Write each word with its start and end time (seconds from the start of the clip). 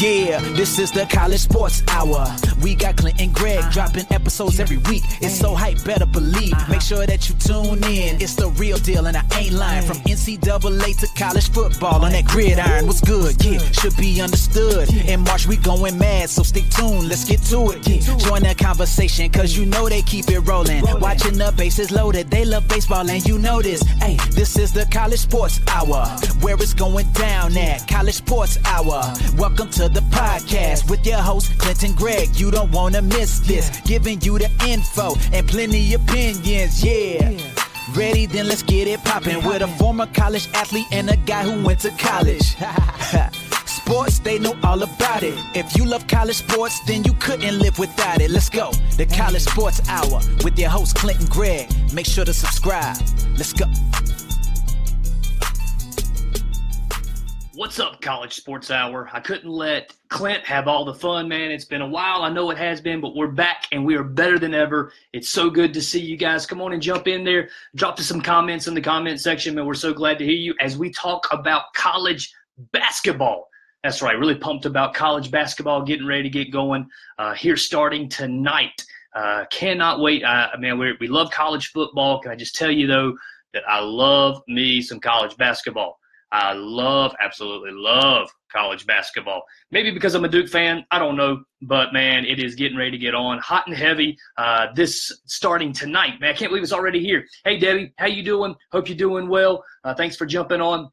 Yeah, 0.00 0.40
this 0.54 0.78
is 0.78 0.90
the 0.90 1.04
College 1.04 1.40
Sports 1.40 1.82
Hour. 1.88 2.24
We 2.62 2.74
got 2.74 2.96
Clint 2.96 3.20
and 3.20 3.34
Greg 3.34 3.62
dropping 3.70 4.06
episodes 4.10 4.58
every 4.58 4.78
week. 4.78 5.02
It's 5.20 5.38
so 5.38 5.54
hype, 5.54 5.84
better 5.84 6.06
believe. 6.06 6.54
Make 6.70 6.80
sure 6.80 7.04
that 7.04 7.28
you 7.28 7.34
tune 7.34 7.84
in. 7.84 8.16
It's 8.18 8.34
the 8.34 8.48
real 8.56 8.78
deal, 8.78 9.04
and 9.04 9.14
I 9.14 9.22
ain't 9.36 9.52
lying. 9.52 9.86
From 9.86 9.98
NCAA 9.98 10.98
to 11.00 11.06
college 11.18 11.50
football 11.50 12.02
on 12.02 12.12
that 12.12 12.24
gridiron. 12.24 12.86
What's 12.86 13.02
good? 13.02 13.44
Yeah, 13.44 13.58
should 13.72 13.94
be 13.98 14.22
understood. 14.22 14.88
In 15.04 15.20
March, 15.20 15.46
we 15.46 15.58
going 15.58 15.98
mad, 15.98 16.30
so 16.30 16.44
stick 16.44 16.70
tuned. 16.70 17.10
Let's 17.10 17.26
get 17.26 17.42
to 17.50 17.72
it. 17.72 17.82
Join 18.20 18.42
the 18.42 18.54
conversation, 18.58 19.30
cause 19.30 19.54
you 19.54 19.66
know 19.66 19.86
they 19.90 20.00
keep 20.00 20.30
it 20.30 20.40
rolling. 20.40 20.82
Watching 20.98 21.36
the 21.36 21.52
bases 21.58 21.90
loaded, 21.90 22.30
they 22.30 22.46
love 22.46 22.66
baseball, 22.68 23.10
and 23.10 23.22
you 23.28 23.38
know 23.38 23.60
this. 23.60 23.82
Hey, 24.00 24.16
this 24.30 24.56
is 24.56 24.72
the 24.72 24.86
College 24.90 25.20
Sports 25.20 25.60
Hour, 25.68 26.06
where 26.40 26.54
it's 26.54 26.72
going 26.72 27.12
down 27.12 27.54
at 27.58 27.86
College 27.86 28.14
Sports 28.14 28.56
Hour. 28.64 29.02
Welcome 29.36 29.68
to 29.72 29.89
the 29.92 30.00
podcast 30.10 30.90
with 30.90 31.04
your 31.06 31.18
host, 31.18 31.56
Clint 31.58 31.82
and 31.82 31.96
Greg. 31.96 32.28
You 32.34 32.50
don't 32.50 32.70
want 32.72 32.94
to 32.94 33.02
miss 33.02 33.40
this. 33.40 33.70
Giving 33.84 34.20
you 34.22 34.38
the 34.38 34.50
info 34.66 35.14
and 35.32 35.46
plenty 35.46 35.94
opinions, 35.94 36.84
yeah. 36.84 37.36
Ready? 37.94 38.26
Then 38.26 38.48
let's 38.48 38.62
get 38.62 38.86
it 38.86 39.02
poppin' 39.04 39.44
with 39.44 39.62
a 39.62 39.68
former 39.78 40.06
college 40.06 40.48
athlete 40.54 40.86
and 40.92 41.10
a 41.10 41.16
guy 41.16 41.42
who 41.42 41.64
went 41.64 41.80
to 41.80 41.90
college. 41.92 42.56
sports, 43.90 44.20
they 44.20 44.38
know 44.38 44.54
all 44.62 44.80
about 44.82 45.24
it. 45.24 45.34
If 45.54 45.76
you 45.76 45.84
love 45.84 46.06
college 46.06 46.36
sports, 46.36 46.78
then 46.86 47.02
you 47.02 47.12
couldn't 47.14 47.58
live 47.58 47.78
without 47.78 48.20
it. 48.20 48.30
Let's 48.30 48.48
go. 48.48 48.70
The 48.96 49.06
College 49.06 49.42
Sports 49.42 49.80
Hour 49.88 50.20
with 50.44 50.56
your 50.56 50.70
host, 50.70 50.94
Clint 50.94 51.18
and 51.18 51.28
Greg. 51.28 51.68
Make 51.92 52.06
sure 52.06 52.24
to 52.24 52.32
subscribe. 52.32 52.96
Let's 53.36 53.52
go. 53.52 53.66
What's 57.60 57.78
up, 57.78 58.00
College 58.00 58.32
Sports 58.32 58.70
Hour? 58.70 59.10
I 59.12 59.20
couldn't 59.20 59.50
let 59.50 59.94
Clint 60.08 60.46
have 60.46 60.66
all 60.66 60.86
the 60.86 60.94
fun, 60.94 61.28
man. 61.28 61.50
It's 61.50 61.66
been 61.66 61.82
a 61.82 61.86
while. 61.86 62.22
I 62.22 62.30
know 62.30 62.50
it 62.50 62.56
has 62.56 62.80
been, 62.80 63.02
but 63.02 63.14
we're 63.14 63.26
back 63.26 63.66
and 63.70 63.84
we 63.84 63.96
are 63.96 64.02
better 64.02 64.38
than 64.38 64.54
ever. 64.54 64.94
It's 65.12 65.28
so 65.28 65.50
good 65.50 65.74
to 65.74 65.82
see 65.82 66.00
you 66.00 66.16
guys. 66.16 66.46
Come 66.46 66.62
on 66.62 66.72
and 66.72 66.80
jump 66.80 67.06
in 67.06 67.22
there. 67.22 67.50
Drop 67.74 68.00
us 68.00 68.06
some 68.06 68.22
comments 68.22 68.66
in 68.66 68.72
the 68.72 68.80
comment 68.80 69.20
section, 69.20 69.54
man. 69.54 69.66
We're 69.66 69.74
so 69.74 69.92
glad 69.92 70.18
to 70.20 70.24
hear 70.24 70.32
you 70.32 70.54
as 70.58 70.78
we 70.78 70.90
talk 70.90 71.26
about 71.32 71.64
college 71.74 72.32
basketball. 72.72 73.50
That's 73.84 74.00
right. 74.00 74.18
Really 74.18 74.36
pumped 74.36 74.64
about 74.64 74.94
college 74.94 75.30
basketball 75.30 75.82
getting 75.82 76.06
ready 76.06 76.22
to 76.22 76.30
get 76.30 76.50
going 76.50 76.88
uh, 77.18 77.34
here 77.34 77.58
starting 77.58 78.08
tonight. 78.08 78.82
Uh, 79.14 79.44
cannot 79.50 80.00
wait. 80.00 80.24
Uh, 80.24 80.48
man, 80.58 80.78
we 80.78 80.96
we 80.98 81.08
love 81.08 81.30
college 81.30 81.72
football. 81.72 82.22
Can 82.22 82.32
I 82.32 82.36
just 82.36 82.54
tell 82.54 82.70
you, 82.70 82.86
though, 82.86 83.18
that 83.52 83.64
I 83.68 83.80
love 83.80 84.42
me 84.48 84.80
some 84.80 84.98
college 84.98 85.36
basketball. 85.36 85.99
I 86.32 86.52
love, 86.52 87.14
absolutely 87.20 87.70
love 87.72 88.28
college 88.52 88.86
basketball. 88.86 89.42
Maybe 89.70 89.90
because 89.90 90.14
I'm 90.14 90.24
a 90.24 90.28
Duke 90.28 90.48
fan, 90.48 90.84
I 90.90 90.98
don't 90.98 91.16
know, 91.16 91.42
but 91.62 91.92
man, 91.92 92.24
it 92.24 92.38
is 92.38 92.54
getting 92.54 92.76
ready 92.76 92.92
to 92.92 92.98
get 92.98 93.14
on, 93.14 93.38
hot 93.38 93.66
and 93.66 93.76
heavy. 93.76 94.16
Uh, 94.36 94.68
this 94.74 95.20
starting 95.26 95.72
tonight, 95.72 96.20
man. 96.20 96.30
I 96.30 96.32
can't 96.32 96.50
believe 96.50 96.62
it's 96.62 96.72
already 96.72 97.00
here. 97.00 97.24
Hey, 97.44 97.58
Debbie, 97.58 97.92
how 97.98 98.06
you 98.06 98.22
doing? 98.22 98.54
Hope 98.72 98.88
you're 98.88 98.96
doing 98.96 99.28
well. 99.28 99.64
Uh, 99.84 99.94
thanks 99.94 100.16
for 100.16 100.26
jumping 100.26 100.60
on. 100.60 100.90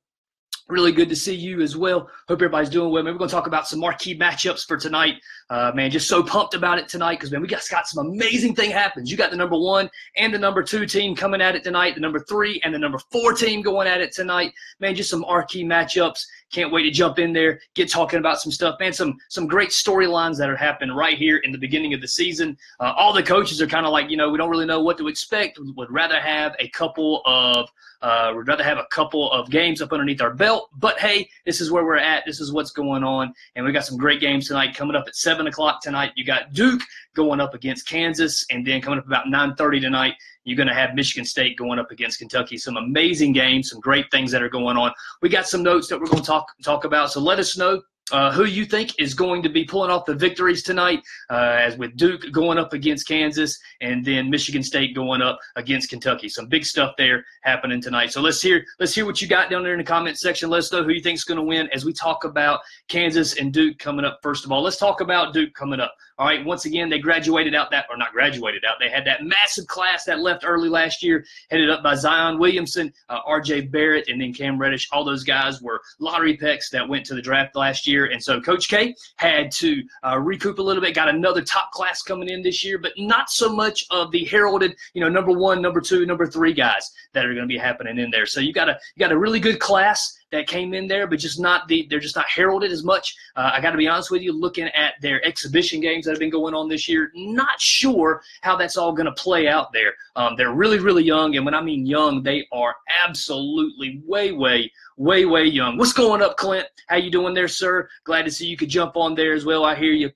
Really 0.70 0.92
good 0.92 1.08
to 1.08 1.16
see 1.16 1.34
you 1.34 1.62
as 1.62 1.78
well. 1.78 2.10
Hope 2.28 2.40
everybody's 2.40 2.70
doing 2.70 2.92
well. 2.92 3.02
Man, 3.02 3.14
we're 3.14 3.20
going 3.20 3.30
to 3.30 3.36
talk 3.36 3.48
about 3.48 3.70
some 3.70 3.80
marquee 3.80 4.18
matchups 4.18 4.66
for 4.66 4.76
tonight. 4.76 5.16
Uh, 5.50 5.72
man, 5.74 5.90
just 5.90 6.10
so 6.10 6.22
pumped 6.22 6.56
about 6.56 6.78
it 6.78 6.90
tonight 6.90 7.16
because 7.16 7.32
man, 7.32 7.42
we 7.42 7.48
got 7.48 7.62
got 7.72 7.88
some 7.88 8.06
amazing 8.06 8.54
thing 8.54 8.70
happens. 8.70 9.10
You 9.10 9.16
got 9.16 9.32
the 9.32 9.38
number 9.38 9.58
one 9.58 9.90
and 10.18 10.34
the 10.34 10.38
number 10.38 10.62
two 10.62 10.86
team 10.86 11.16
coming 11.16 11.40
at 11.40 11.56
it 11.56 11.64
tonight. 11.64 11.96
The 11.96 12.02
number 12.02 12.20
three 12.20 12.60
and 12.66 12.74
the 12.74 12.80
number 12.80 13.00
four 13.12 13.32
team 13.32 13.62
going 13.62 13.88
at 13.88 14.02
it 14.02 14.12
tonight. 14.12 14.52
Man, 14.82 14.94
just 14.94 15.10
some 15.10 15.22
marquee 15.22 15.64
matchups. 15.64 16.22
Can't 16.52 16.72
wait 16.72 16.84
to 16.84 16.92
jump 16.92 17.20
in 17.20 17.34
there, 17.34 17.60
get 17.76 17.92
talking 17.92 18.20
about 18.20 18.40
some 18.40 18.52
stuff, 18.52 18.80
man. 18.80 18.94
Some 18.94 19.18
some 19.30 19.48
great 19.48 19.70
storylines 19.70 20.38
that 20.38 20.50
are 20.50 20.56
happening 20.56 20.96
right 20.96 21.18
here 21.18 21.38
in 21.38 21.52
the 21.52 21.58
beginning 21.58 21.94
of 21.94 22.02
the 22.02 22.08
season. 22.08 22.58
Uh, 22.80 22.94
all 22.96 23.12
the 23.12 23.24
coaches 23.24 23.62
are 23.62 23.68
kind 23.68 23.86
of 23.86 23.92
like, 23.92 24.10
you 24.10 24.16
know, 24.16 24.30
we 24.30 24.38
don't 24.38 24.50
really 24.50 24.66
know 24.66 24.82
what 24.82 24.98
to 24.98 25.08
expect. 25.08 25.60
Would 25.60 25.92
rather 25.92 26.22
have 26.22 26.56
a 26.60 26.70
couple 26.70 27.22
of 27.26 27.70
uh, 28.02 28.34
we'd 28.36 28.48
rather 28.48 28.64
have 28.64 28.78
a 28.78 28.86
couple 28.92 29.32
of 29.32 29.50
games 29.50 29.82
up 29.82 29.92
underneath 29.92 30.22
our 30.22 30.34
belt. 30.34 30.70
But 30.78 31.00
hey, 31.00 31.30
this 31.46 31.60
is 31.62 31.72
where 31.72 31.84
we're 31.84 31.98
at. 31.98 32.24
This 32.26 32.40
is 32.40 32.52
what's 32.52 32.72
going 32.72 33.04
on, 33.04 33.34
and 33.56 33.66
we 33.66 33.72
got 33.72 33.86
some 33.86 33.98
great 33.98 34.22
games 34.22 34.48
tonight 34.48 34.76
coming 34.76 34.96
up 34.96 35.06
at 35.08 35.16
seven 35.16 35.48
o'clock 35.48 35.82
tonight. 35.82 36.12
You 36.16 36.24
got 36.24 36.54
Duke 36.54 36.82
going 37.18 37.42
up 37.42 37.54
against 37.54 37.90
Kansas, 37.90 38.46
and 38.52 38.66
then 38.66 38.80
coming 38.82 39.00
up 39.00 39.08
about 39.08 39.28
nine 39.28 39.56
thirty 39.56 39.80
tonight, 39.82 40.14
you're 40.46 40.56
going 40.56 40.70
to 40.70 40.80
have 40.82 40.96
Michigan 40.96 41.26
State 41.26 41.58
going 41.58 41.80
up 41.80 41.92
against 41.92 42.20
Kentucky. 42.20 42.58
Some 42.58 42.78
amazing 42.78 43.34
games, 43.34 43.70
some 43.72 43.82
great 43.82 44.06
things 44.12 44.32
that 44.32 44.42
are 44.42 44.54
going 44.60 44.78
on. 44.78 44.94
We 45.22 45.28
got 45.28 45.48
some 45.48 45.64
notes 45.64 45.88
that 45.90 46.00
we're 46.00 46.12
going 46.14 46.24
to 46.24 46.32
talk 46.36 46.46
talk 46.64 46.86
about. 46.86 47.12
So 47.12 47.20
let 47.20 47.40
us 47.40 47.58
know 47.58 47.82
uh, 48.12 48.32
who 48.32 48.46
you 48.46 48.64
think 48.66 48.98
is 49.06 49.14
going 49.14 49.44
to 49.44 49.50
be 49.50 49.66
pulling 49.66 49.92
off 49.92 50.06
the 50.06 50.16
victories 50.16 50.64
tonight, 50.64 51.02
uh, 51.30 51.58
as 51.68 51.78
with 51.78 51.98
Duke 51.98 52.24
going 52.32 52.58
up 52.58 52.72
against 52.72 53.06
Kansas 53.06 53.60
and 53.82 54.06
then 54.06 54.30
Michigan 54.30 54.64
State 54.64 54.96
going 54.96 55.22
up 55.22 55.38
against 55.58 55.90
Kentucky. 55.90 56.30
Some 56.30 56.48
big 56.48 56.64
stuff 56.64 56.94
there 56.98 57.26
happening 57.44 57.82
tonight. 57.82 58.14
So 58.14 58.22
let's 58.22 58.42
hear 58.42 58.64
let's 58.80 58.96
hear 58.96 59.06
what 59.06 59.22
you 59.22 59.28
got 59.28 59.50
down 59.50 59.64
there 59.64 59.74
in 59.74 59.80
the 59.80 59.92
comment 59.96 60.18
section. 60.18 60.50
Let 60.50 60.60
us 60.60 60.72
know 60.72 60.84
who 60.84 60.92
you 60.92 61.02
think 61.02 61.18
is 61.18 61.26
going 61.26 61.42
to 61.44 61.44
win 61.44 61.68
as 61.74 61.84
we 61.84 61.92
talk 61.92 62.24
about 62.24 62.62
Kansas 62.88 63.38
and 63.40 63.52
Duke 63.52 63.78
coming 63.78 64.06
up. 64.06 64.20
First 64.24 64.46
of 64.46 64.52
all, 64.54 64.62
let's 64.62 64.78
talk 64.78 65.02
about 65.02 65.34
Duke 65.34 65.54
coming 65.54 65.82
up. 65.82 65.94
All 66.20 66.26
right, 66.26 66.44
once 66.44 66.66
again, 66.66 66.90
they 66.90 66.98
graduated 66.98 67.54
out 67.54 67.70
that, 67.70 67.86
or 67.92 67.98
not 67.98 68.12
graduated 68.12 68.66
out, 68.66 68.78
they 68.80 68.90
had 68.90 69.06
that 69.06 69.24
massive 69.24 69.68
class 69.68 70.04
that 70.06 70.20
left 70.20 70.44
early 70.44 70.68
last 70.68 71.04
year, 71.04 71.24
headed 71.52 71.70
up 71.70 71.84
by 71.84 71.94
Zion 71.94 72.40
Williamson, 72.40 72.92
uh, 73.10 73.22
RJ 73.22 73.70
Barrett, 73.72 74.08
and 74.08 74.20
then 74.20 74.34
Cam 74.34 74.58
Reddish. 74.58 74.88
All 74.92 75.06
those 75.06 75.24
guys 75.24 75.62
were 75.62 75.80
lottery 76.00 76.36
picks 76.36 76.72
that 76.72 76.88
went 76.88 77.06
to 77.06 77.14
the 77.14 77.22
draft 77.22 77.56
last 77.56 77.86
year. 77.86 78.08
And 78.08 78.22
so 78.22 78.42
Coach 78.42 78.68
K 78.68 78.96
had 79.18 79.52
to 79.54 79.84
uh, 80.04 80.18
recoup 80.18 80.58
a 80.58 80.62
little 80.62 80.82
bit, 80.82 80.96
got 80.96 81.08
another 81.08 81.44
top 81.44 81.72
class 81.72 82.02
coming 82.02 82.30
in 82.30 82.42
this 82.42 82.66
year, 82.66 82.80
but 82.80 82.94
not 82.98 83.30
so 83.30 83.54
much 83.54 83.86
of 83.92 84.12
the 84.12 84.26
heralded, 84.26 84.76
you 84.94 85.02
know, 85.02 85.10
number 85.10 85.32
one, 85.32 85.62
number 85.62 85.82
two, 85.82 86.06
number 86.08 86.26
three 86.26 86.54
guys 86.54 86.92
that 87.14 87.26
are 87.26 87.34
going 87.34 87.48
to 87.48 87.54
be 87.54 87.60
happening 87.60 88.00
in 88.00 88.10
there. 88.10 88.26
So 88.26 88.40
you 88.40 88.54
got 88.54 88.70
a, 88.70 88.80
you 88.96 89.00
got 89.00 89.12
a 89.12 89.18
really 89.18 89.40
good 89.40 89.60
class 89.60 90.18
that 90.32 90.48
came 90.48 90.74
in 90.74 90.88
there, 90.88 91.08
but 91.08 91.20
just 91.20 91.40
not 91.40 91.68
the 91.68 91.88
they're 91.90 92.00
just 92.00 92.16
not 92.16 92.28
heralded 92.28 92.72
as 92.72 92.84
much. 92.84 93.16
Uh, 93.36 93.52
I 93.54 93.62
got 93.62 93.72
to 93.72 93.78
be 93.78 93.88
honest 93.88 94.12
with 94.12 94.22
you, 94.22 94.34
looking 94.34 94.68
at 94.68 94.96
their 95.02 95.26
exhibition 95.26 95.80
games 95.80 96.06
that 96.06 96.12
have 96.12 96.20
been 96.20 96.30
going 96.30 96.54
on 96.54 96.68
this 96.68 96.88
year, 96.88 97.12
not 97.16 97.60
sure 97.60 98.22
how 98.42 98.56
that's 98.56 98.78
all 98.78 98.94
going 98.94 99.06
to 99.06 99.12
play 99.14 99.48
out 99.48 99.72
there. 99.72 99.94
Um, 100.16 100.36
they're 100.36 100.54
really 100.54 100.80
really 100.80 101.04
young, 101.04 101.36
and 101.36 101.46
when 101.46 101.54
I 101.54 101.62
mean 101.62 101.86
young, 101.86 102.24
they 102.24 102.48
are 102.52 102.76
absolutely 103.06 104.02
way 104.06 104.32
way 104.32 104.72
way 104.98 105.26
way 105.26 105.46
young. 105.46 105.78
What's 105.78 105.94
going 105.94 106.22
up, 106.22 106.38
Clint? 106.38 106.68
How 106.88 106.98
you 106.98 107.12
doing 107.12 107.34
there, 107.34 107.48
sir? 107.48 107.88
Glad 108.04 108.24
to 108.24 108.32
see 108.32 108.48
you 108.48 108.58
could 108.58 108.70
jump 108.70 108.98
on 108.98 109.16
there 109.16 109.34
as 109.34 109.46
well. 109.46 109.64
I 109.64 109.76
hear 109.76 109.94
you 109.94 110.12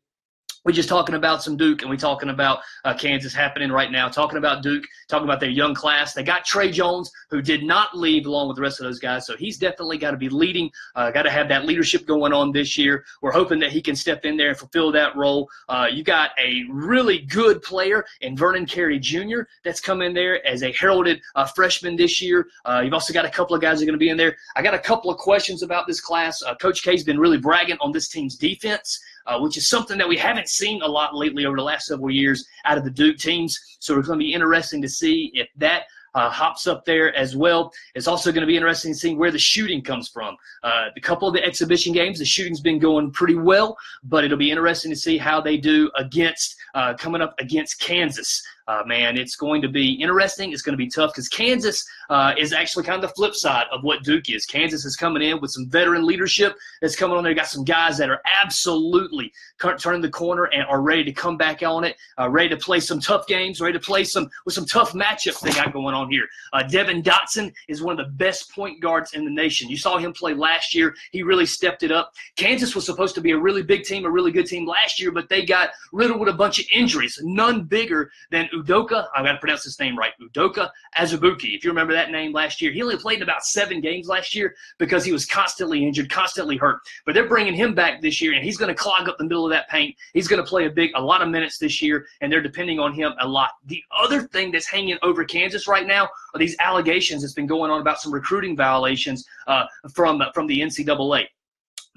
we're 0.64 0.72
just 0.72 0.90
talking 0.90 1.16
about 1.16 1.42
some 1.42 1.58
Duke 1.58 1.82
and 1.82 1.90
we're 1.90 1.98
talking 1.98 2.30
about 2.30 2.60
uh, 2.86 2.94
Kansas 2.94 3.34
happening 3.34 3.72
right 3.72 3.92
now. 3.92 4.08
Talking 4.08 4.38
about 4.38 4.62
Duke, 4.62 4.84
talking 5.08 5.28
about 5.28 5.40
their 5.40 5.50
young 5.50 5.74
class. 5.74 6.14
They 6.14 6.24
got 6.24 6.46
Tre 6.46 6.72
Jones, 6.72 7.12
who 7.30 7.42
did 7.42 7.64
not 7.64 7.98
leave 7.98 8.28
along 8.28 8.48
with 8.48 8.58
the 8.58 8.62
rest 8.62 8.80
of 8.80 8.86
those 8.86 9.00
guys. 9.00 9.26
So 9.26 9.36
he's 9.36 9.58
definitely 9.58 9.98
got 9.98 10.12
to 10.12 10.18
be 10.18 10.30
leading, 10.30 10.70
uh, 10.96 11.10
got 11.12 11.24
to 11.24 11.32
have 11.32 11.48
that 11.50 11.66
leadership 11.66 12.06
going 12.06 12.32
on 12.32 12.52
this 12.52 12.78
year. 12.78 13.04
We're 13.22 13.32
hoping 13.32 13.60
that 13.60 13.72
he 13.72 13.82
can 13.82 13.96
step 13.96 14.24
in 14.24 14.38
there 14.38 14.50
and 14.50 14.58
fulfill 14.58 14.92
that 14.92 15.16
role. 15.16 15.50
Uh, 15.68 15.88
you 15.92 16.04
got 16.04 16.32
a 16.40 16.64
really 16.70 17.20
good 17.20 17.62
player 17.64 18.06
in 18.22 18.38
Vernon 18.38 18.66
Carey 18.66 19.00
Jr. 19.00 19.42
that's 19.64 19.80
come 19.80 20.02
in 20.02 20.14
there 20.14 20.46
as 20.46 20.62
a 20.62 20.72
heralded 20.74 21.22
uh, 21.36 21.46
freshman 21.46 21.96
this 21.96 22.22
year. 22.22 22.48
Uh, 22.66 22.82
you've 22.84 22.94
also 22.94 23.14
got 23.14 23.26
a 23.26 23.30
couple 23.30 23.56
of 23.56 23.62
guys 23.62 23.80
that 23.80 23.86
are 23.86 23.88
going 23.88 24.00
to 24.00 24.04
be 24.04 24.10
in 24.10 24.18
there. 24.18 24.36
I 24.56 24.62
got 24.62 24.76
a 24.76 24.80
couple 24.80 25.10
of 25.10 25.18
questions 25.18 25.64
about 25.64 25.88
this 25.88 26.00
class. 26.00 26.42
Uh, 26.44 26.54
Coach 26.56 26.84
K's 26.84 27.04
been 27.04 27.20
really 27.20 27.38
bragging 27.38 27.78
on 27.82 27.92
this 27.92 28.10
team's 28.10 28.36
defense 28.36 29.00
uh, 29.28 29.40
which 29.40 29.58
is 29.58 29.70
something 29.70 29.98
that 29.98 30.08
we 30.08 30.18
haven't 30.18 30.48
seen 30.48 30.82
a 30.82 30.88
lot 30.88 31.16
lately 31.16 31.46
over 31.46 31.58
the 31.58 31.64
last 31.64 31.88
several 31.88 32.12
years 32.12 32.46
out 32.66 32.78
of 32.78 32.84
the 32.84 32.92
Duke 32.92 33.18
teams. 33.18 33.60
So 33.80 33.98
it's 33.98 34.08
going 34.08 34.20
to 34.20 34.24
be 34.24 34.34
interesting 34.34 34.82
to 34.82 34.90
see 34.90 35.32
if 35.34 35.48
that 35.58 35.84
uh, 36.14 36.30
hops 36.30 36.68
up 36.68 36.86
there 36.86 37.16
as 37.16 37.36
well. 37.36 37.72
It's 37.96 38.08
also 38.08 38.32
going 38.32 38.42
to 38.42 38.48
be 38.48 38.56
interesting 38.56 38.94
seeing 38.94 39.18
where 39.18 39.32
the 39.32 39.40
shooting 39.40 39.82
comes 39.82 40.10
from. 40.10 40.36
Uh, 40.64 40.86
a 40.96 41.02
couple 41.02 41.28
of 41.28 41.34
the 41.34 41.44
exhibition 41.44 41.94
games, 41.94 42.20
the 42.20 42.26
shooting's 42.26 42.62
been 42.62 42.80
going 42.80 43.12
pretty 43.12 43.36
well, 43.36 43.78
but 44.04 44.24
it'll 44.24 44.38
be 44.38 44.52
interesting 44.52 44.92
to 44.92 44.98
see 44.98 45.18
how 45.18 45.42
they 45.42 45.58
do 45.58 45.90
against 45.98 46.56
uh, 46.74 46.94
coming 46.94 47.22
up 47.22 47.36
against 47.40 47.80
Kansas 47.80 48.42
uh, 48.72 48.84
man, 48.86 49.18
it's 49.18 49.36
going 49.36 49.62
to 49.62 49.68
be 49.68 49.94
interesting. 49.94 50.52
It's 50.52 50.62
going 50.62 50.74
to 50.74 50.78
be 50.78 50.88
tough 50.88 51.12
because 51.12 51.28
Kansas 51.28 51.84
uh, 52.10 52.34
is 52.38 52.54
actually 52.54 52.84
kind 52.86 53.04
of 53.04 53.10
the 53.10 53.16
flip 53.16 53.36
side 53.36 53.66
of 53.72 53.84
what 53.84 54.04
Duke 54.04 54.30
is. 54.30 54.46
Kansas 54.46 54.86
is 54.86 54.96
coming 54.96 55.22
in 55.22 55.42
with 55.42 55.52
some 55.52 55.68
veteran 55.68 56.06
leadership 56.06 56.56
that's 56.82 56.96
coming 56.96 57.18
on 57.18 57.24
there. 57.24 57.34
Got 57.34 57.48
some 57.48 57.66
guys 57.66 57.98
that 57.98 58.10
are 58.10 58.22
absolutely 58.42 59.34
turning 59.80 60.02
the 60.02 60.10
corner 60.10 60.46
and 60.46 60.64
are 60.64 60.82
ready 60.82 61.04
to 61.04 61.12
come 61.12 61.38
back 61.38 61.64
on 61.64 61.84
it, 61.84 61.98
uh, 62.20 62.30
ready 62.30 62.50
to 62.50 62.58
play 62.58 62.80
some 62.80 63.00
tough 63.00 63.28
games, 63.28 63.60
ready 63.60 63.78
to 63.78 63.84
play 63.84 64.04
some 64.04 64.30
with 64.46 64.54
some 64.54 64.66
tough 64.66 64.94
matchups 64.94 65.42
they 65.42 65.52
got 65.52 65.74
going 65.74 65.96
on 65.96 66.01
here. 66.10 66.28
Uh, 66.54 66.64
Devon 66.64 67.02
Dotson 67.02 67.54
is 67.68 67.82
one 67.82 68.00
of 68.00 68.06
the 68.06 68.12
best 68.14 68.52
point 68.54 68.82
guards 68.82 69.14
in 69.14 69.26
the 69.26 69.32
nation. 69.32 69.70
You 69.70 69.78
saw 69.78 69.98
him 69.98 70.14
play 70.14 70.34
last 70.34 70.74
year. 70.74 70.96
He 71.12 71.24
really 71.24 71.46
stepped 71.46 71.84
it 71.84 71.92
up. 71.92 72.14
Kansas 72.36 72.76
was 72.76 72.86
supposed 72.86 73.16
to 73.16 73.22
be 73.22 73.32
a 73.32 73.38
really 73.38 73.64
big 73.64 73.84
team, 73.84 74.06
a 74.06 74.10
really 74.10 74.32
good 74.32 74.46
team 74.46 74.68
last 74.68 75.00
year, 75.00 75.12
but 75.12 75.30
they 75.30 75.46
got 75.46 75.70
riddled 75.92 76.20
with 76.20 76.30
a 76.30 76.34
bunch 76.34 76.60
of 76.60 76.66
injuries, 76.74 77.20
none 77.24 77.64
bigger 77.64 78.12
than 78.30 78.48
Udoka, 78.54 79.08
I've 79.16 79.26
got 79.26 79.34
to 79.34 79.38
pronounce 79.40 79.64
his 79.64 79.80
name 79.80 79.98
right, 79.98 80.14
Udoka 80.22 80.70
Azubuike. 80.98 81.56
If 81.56 81.64
you 81.64 81.70
remember 81.70 81.94
that 81.94 82.12
name 82.12 82.34
last 82.34 82.62
year, 82.62 82.72
he 82.72 82.82
only 82.82 82.98
played 82.98 83.18
in 83.18 83.24
about 83.24 83.44
seven 83.44 83.82
games 83.82 84.08
last 84.08 84.36
year 84.36 84.56
because 84.78 85.04
he 85.04 85.12
was 85.12 85.26
constantly 85.26 85.86
injured, 85.86 86.10
constantly 86.10 86.58
hurt. 86.58 86.80
But 87.06 87.14
they're 87.14 87.28
bringing 87.28 87.54
him 87.54 87.74
back 87.74 88.02
this 88.02 88.22
year, 88.22 88.34
and 88.34 88.44
he's 88.44 88.58
going 88.58 88.70
to 88.70 88.76
clog 88.76 89.08
up 89.08 89.18
the 89.18 89.24
middle 89.24 89.46
of 89.46 89.52
that 89.52 89.70
paint. 89.70 89.96
He's 90.14 90.28
going 90.28 90.42
to 90.44 90.48
play 90.48 90.66
a 90.66 90.70
big, 90.70 90.92
a 90.96 91.02
lot 91.02 91.22
of 91.22 91.30
minutes 91.30 91.58
this 91.58 91.82
year, 91.82 92.08
and 92.22 92.32
they're 92.32 92.42
depending 92.42 92.80
on 92.80 92.94
him 92.94 93.14
a 93.20 93.28
lot. 93.28 93.52
The 93.66 93.84
other 93.98 94.24
thing 94.24 94.52
that's 94.52 94.68
hanging 94.68 94.98
over 95.02 95.24
Kansas 95.24 95.68
right 95.68 95.86
now 95.86 95.91
are 96.00 96.40
these 96.40 96.56
allegations 96.60 97.22
that's 97.22 97.34
been 97.34 97.48
going 97.48 97.72
on 97.72 97.82
about 97.82 98.02
some 98.02 98.14
recruiting 98.14 98.56
violations 98.56 99.26
uh, 99.48 99.66
from 99.94 100.22
from 100.34 100.48
the 100.48 100.60
NCAA. 100.60 101.26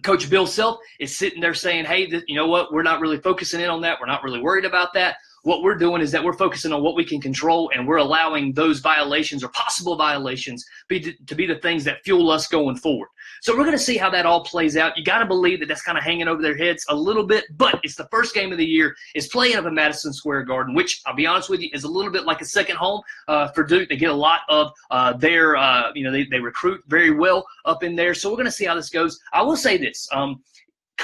Coach 0.02 0.28
Bill 0.28 0.46
Self 0.46 0.78
is 1.00 1.16
sitting 1.16 1.40
there 1.40 1.54
saying, 1.54 1.84
"Hey, 1.84 2.06
th- 2.06 2.24
you 2.26 2.36
know 2.36 2.46
what? 2.46 2.72
We're 2.72 2.82
not 2.82 3.00
really 3.00 3.18
focusing 3.18 3.60
in 3.60 3.70
on 3.70 3.80
that. 3.82 3.98
We're 4.00 4.06
not 4.06 4.22
really 4.22 4.40
worried 4.40 4.64
about 4.64 4.92
that. 4.94 5.16
What 5.44 5.62
we're 5.62 5.76
doing 5.76 6.00
is 6.00 6.10
that 6.12 6.24
we're 6.24 6.32
focusing 6.32 6.72
on 6.72 6.82
what 6.82 6.96
we 6.96 7.04
can 7.04 7.20
control, 7.20 7.70
and 7.74 7.86
we're 7.86 7.98
allowing 7.98 8.52
those 8.54 8.80
violations 8.80 9.44
or 9.44 9.48
possible 9.48 9.94
violations 9.94 10.64
be 10.88 11.00
to, 11.00 11.12
to 11.26 11.34
be 11.34 11.46
the 11.46 11.56
things 11.56 11.84
that 11.84 12.02
fuel 12.02 12.30
us 12.30 12.48
going 12.48 12.76
forward. 12.76 13.08
So 13.42 13.52
we're 13.52 13.64
going 13.64 13.76
to 13.76 13.82
see 13.82 13.98
how 13.98 14.08
that 14.08 14.24
all 14.24 14.42
plays 14.42 14.74
out. 14.74 14.96
You 14.96 15.04
got 15.04 15.18
to 15.18 15.26
believe 15.26 15.60
that 15.60 15.66
that's 15.66 15.82
kind 15.82 15.98
of 15.98 16.04
hanging 16.04 16.28
over 16.28 16.40
their 16.40 16.56
heads 16.56 16.86
a 16.88 16.94
little 16.94 17.26
bit, 17.26 17.44
but 17.58 17.78
it's 17.82 17.94
the 17.94 18.08
first 18.10 18.34
game 18.34 18.52
of 18.52 18.58
the 18.58 18.64
year. 18.64 18.96
It's 19.14 19.26
playing 19.26 19.56
up 19.56 19.66
at 19.66 19.72
Madison 19.74 20.14
Square 20.14 20.44
Garden, 20.44 20.74
which 20.74 21.02
I'll 21.04 21.14
be 21.14 21.26
honest 21.26 21.50
with 21.50 21.60
you 21.60 21.68
is 21.74 21.84
a 21.84 21.88
little 21.88 22.10
bit 22.10 22.24
like 22.24 22.40
a 22.40 22.46
second 22.46 22.76
home 22.76 23.02
uh, 23.28 23.48
for 23.48 23.64
Duke. 23.64 23.90
They 23.90 23.96
get 23.96 24.10
a 24.10 24.14
lot 24.14 24.40
of 24.48 24.72
uh, 24.90 25.12
their, 25.12 25.56
uh, 25.56 25.90
you 25.94 26.04
know, 26.04 26.10
they, 26.10 26.24
they 26.24 26.40
recruit 26.40 26.82
very 26.88 27.10
well 27.10 27.46
up 27.66 27.82
in 27.82 27.94
there. 27.94 28.14
So 28.14 28.30
we're 28.30 28.36
going 28.36 28.46
to 28.46 28.52
see 28.52 28.64
how 28.64 28.74
this 28.74 28.88
goes. 28.88 29.20
I 29.34 29.42
will 29.42 29.58
say 29.58 29.76
this. 29.76 30.08
Um, 30.10 30.42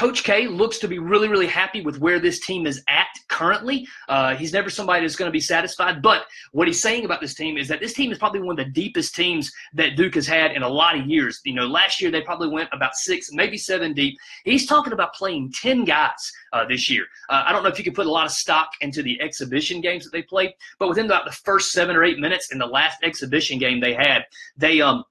Coach 0.00 0.24
K 0.24 0.46
looks 0.46 0.78
to 0.78 0.88
be 0.88 0.98
really, 0.98 1.28
really 1.28 1.46
happy 1.46 1.82
with 1.82 1.98
where 2.00 2.18
this 2.18 2.40
team 2.40 2.66
is 2.66 2.82
at 2.88 3.08
currently. 3.28 3.86
Uh, 4.08 4.34
he's 4.34 4.50
never 4.50 4.70
somebody 4.70 5.02
that's 5.02 5.14
going 5.14 5.28
to 5.28 5.30
be 5.32 5.40
satisfied. 5.40 6.00
But 6.00 6.24
what 6.52 6.66
he's 6.66 6.80
saying 6.80 7.04
about 7.04 7.20
this 7.20 7.34
team 7.34 7.58
is 7.58 7.68
that 7.68 7.80
this 7.80 7.92
team 7.92 8.10
is 8.10 8.16
probably 8.16 8.40
one 8.40 8.58
of 8.58 8.64
the 8.64 8.72
deepest 8.72 9.14
teams 9.14 9.52
that 9.74 9.96
Duke 9.96 10.14
has 10.14 10.26
had 10.26 10.52
in 10.52 10.62
a 10.62 10.68
lot 10.70 10.98
of 10.98 11.06
years. 11.06 11.42
You 11.44 11.52
know, 11.52 11.66
last 11.66 12.00
year 12.00 12.10
they 12.10 12.22
probably 12.22 12.48
went 12.48 12.70
about 12.72 12.94
six, 12.94 13.30
maybe 13.30 13.58
seven 13.58 13.92
deep. 13.92 14.16
He's 14.46 14.64
talking 14.64 14.94
about 14.94 15.12
playing 15.12 15.52
10 15.60 15.84
guys 15.84 16.32
uh, 16.54 16.64
this 16.64 16.88
year. 16.88 17.04
Uh, 17.28 17.44
I 17.46 17.52
don't 17.52 17.62
know 17.62 17.68
if 17.68 17.76
you 17.76 17.84
can 17.84 17.92
put 17.92 18.06
a 18.06 18.10
lot 18.10 18.24
of 18.24 18.32
stock 18.32 18.70
into 18.80 19.02
the 19.02 19.20
exhibition 19.20 19.82
games 19.82 20.04
that 20.04 20.12
they 20.12 20.22
played, 20.22 20.54
but 20.78 20.88
within 20.88 21.04
about 21.04 21.26
the 21.26 21.32
first 21.32 21.72
seven 21.72 21.94
or 21.94 22.04
eight 22.04 22.18
minutes 22.18 22.52
in 22.52 22.58
the 22.58 22.64
last 22.66 23.02
exhibition 23.02 23.58
game 23.58 23.80
they 23.80 23.92
had, 23.92 24.24
they 24.56 24.80
um, 24.80 25.04